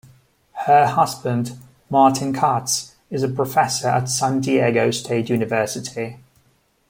[0.65, 6.17] Her husband, Martin Katz, is a professor at San Diego State University.